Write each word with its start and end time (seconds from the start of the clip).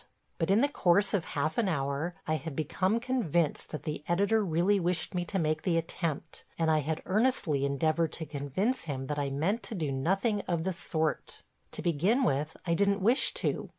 But 0.39 0.49
in 0.49 0.61
the 0.61 0.67
course 0.67 1.13
of 1.13 1.25
half 1.25 1.59
an 1.59 1.69
hour 1.69 2.15
I 2.25 2.33
had 2.33 2.55
become 2.55 2.99
convinced 2.99 3.69
that 3.69 3.83
the 3.83 4.03
editor 4.07 4.43
really 4.43 4.79
wished 4.79 5.13
me 5.13 5.25
to 5.25 5.37
make 5.37 5.61
the 5.61 5.77
attempt, 5.77 6.43
and 6.57 6.71
I 6.71 6.79
had 6.79 7.03
earnestly 7.05 7.65
endeavored 7.65 8.11
to 8.13 8.25
convince 8.25 8.85
him 8.85 9.05
that 9.05 9.19
I 9.19 9.29
meant 9.29 9.61
to 9.61 9.75
do 9.75 9.91
nothing 9.91 10.41
of 10.47 10.63
the 10.63 10.73
sort. 10.73 11.43
To 11.73 11.83
begin 11.83 12.23
with, 12.23 12.57
I 12.65 12.73
didn't 12.73 12.99
wish 13.03 13.31
to. 13.35 13.69